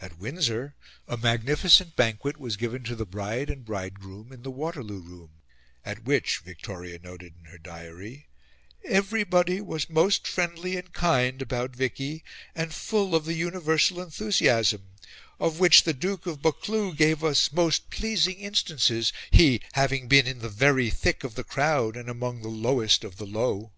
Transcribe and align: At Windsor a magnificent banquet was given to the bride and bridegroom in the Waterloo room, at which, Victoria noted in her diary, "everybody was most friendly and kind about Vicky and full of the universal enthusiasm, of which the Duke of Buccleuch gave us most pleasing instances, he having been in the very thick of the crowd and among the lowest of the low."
At 0.00 0.16
Windsor 0.16 0.74
a 1.06 1.18
magnificent 1.18 1.96
banquet 1.96 2.38
was 2.38 2.56
given 2.56 2.82
to 2.84 2.96
the 2.96 3.04
bride 3.04 3.50
and 3.50 3.62
bridegroom 3.62 4.32
in 4.32 4.42
the 4.42 4.50
Waterloo 4.50 5.00
room, 5.02 5.42
at 5.84 6.04
which, 6.04 6.38
Victoria 6.38 6.98
noted 6.98 7.34
in 7.38 7.44
her 7.50 7.58
diary, 7.58 8.26
"everybody 8.86 9.60
was 9.60 9.90
most 9.90 10.26
friendly 10.26 10.78
and 10.78 10.94
kind 10.94 11.42
about 11.42 11.76
Vicky 11.76 12.24
and 12.54 12.72
full 12.72 13.14
of 13.14 13.26
the 13.26 13.34
universal 13.34 14.00
enthusiasm, 14.00 14.92
of 15.38 15.58
which 15.60 15.82
the 15.84 15.92
Duke 15.92 16.24
of 16.24 16.40
Buccleuch 16.40 16.96
gave 16.96 17.22
us 17.22 17.52
most 17.52 17.90
pleasing 17.90 18.38
instances, 18.38 19.12
he 19.30 19.60
having 19.72 20.08
been 20.08 20.26
in 20.26 20.38
the 20.38 20.48
very 20.48 20.88
thick 20.88 21.22
of 21.22 21.34
the 21.34 21.44
crowd 21.44 21.98
and 21.98 22.08
among 22.08 22.40
the 22.40 22.48
lowest 22.48 23.04
of 23.04 23.18
the 23.18 23.26
low." 23.26 23.72